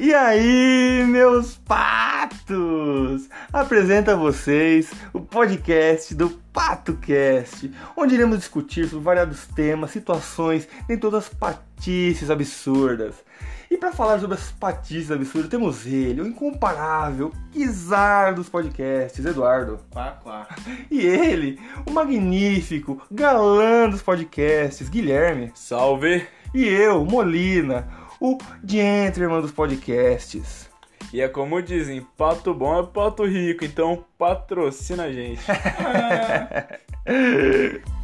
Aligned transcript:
E 0.00 0.14
aí, 0.14 1.04
meus 1.08 1.56
patos! 1.56 3.28
Apresento 3.52 4.12
a 4.12 4.14
vocês 4.14 4.92
o 5.12 5.20
podcast 5.20 6.14
do 6.14 6.30
PatoCast, 6.52 7.68
onde 7.96 8.14
iremos 8.14 8.38
discutir 8.38 8.88
sobre 8.88 9.04
variados 9.04 9.48
temas, 9.48 9.90
situações, 9.90 10.68
nem 10.88 10.96
todas 10.96 11.28
patices 11.28 12.30
absurdas. 12.30 13.16
E 13.68 13.76
para 13.76 13.90
falar 13.90 14.20
sobre 14.20 14.36
as 14.36 14.52
patices 14.52 15.10
absurdas, 15.10 15.50
temos 15.50 15.84
ele, 15.84 16.22
o 16.22 16.28
incomparável 16.28 17.32
Kizar 17.50 18.36
dos 18.36 18.48
podcasts, 18.48 19.26
Eduardo. 19.26 19.80
Quá, 19.90 20.12
quá. 20.22 20.46
E 20.88 21.00
ele, 21.00 21.60
o 21.84 21.90
magnífico 21.90 23.02
galã 23.10 23.90
dos 23.90 24.00
podcasts, 24.00 24.88
Guilherme. 24.88 25.50
Salve! 25.56 26.24
E 26.54 26.64
eu, 26.64 27.04
Molina, 27.04 27.86
o 28.20 28.38
gentleman 28.64 29.40
dos 29.40 29.52
podcasts. 29.52 30.68
E 31.12 31.20
é 31.20 31.28
como 31.28 31.62
dizem, 31.62 32.06
pato 32.16 32.52
bom 32.52 32.78
é 32.78 32.86
pato 32.86 33.24
rico, 33.24 33.64
então 33.64 34.04
patrocina 34.18 35.04
a 35.04 35.12
gente. 35.12 35.40